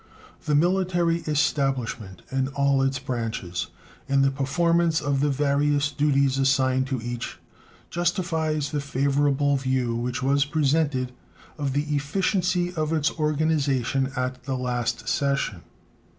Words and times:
The 0.45 0.55
military 0.55 1.17
establishment 1.27 2.23
in 2.31 2.47
all 2.47 2.81
its 2.81 2.97
branches, 2.97 3.67
in 4.09 4.23
the 4.23 4.31
performance 4.31 4.99
of 4.99 5.19
the 5.19 5.29
various 5.29 5.91
duties 5.91 6.39
assigned 6.39 6.87
to 6.87 6.99
each, 7.03 7.37
justifies 7.91 8.71
the 8.71 8.81
favorable 8.81 9.57
view 9.57 9.93
which 9.93 10.23
was 10.23 10.43
presented 10.43 11.11
of 11.59 11.73
the 11.73 11.83
efficiency 11.95 12.73
of 12.73 12.91
its 12.91 13.11
organization 13.19 14.11
at 14.15 14.41
the 14.45 14.57
last 14.57 15.07
session. 15.07 15.61